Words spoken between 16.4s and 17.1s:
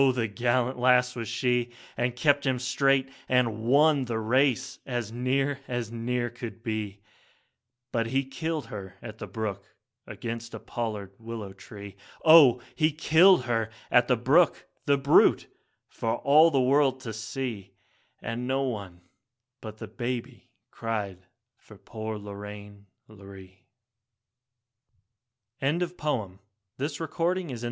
the world